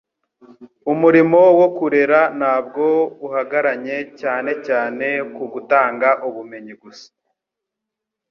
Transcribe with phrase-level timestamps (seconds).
[0.91, 2.83] Umurimo wo kurera ntabwo
[3.27, 7.07] uhagaranye cyane cyane ku gutanga ubumenyi gusa,